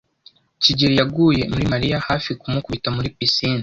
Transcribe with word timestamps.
kigeli 0.61 0.95
yaguye 0.99 1.43
muri 1.51 1.63
Mariya 1.73 1.97
hafi 2.07 2.29
kumukubita 2.41 2.89
muri 2.95 3.07
pisine. 3.17 3.59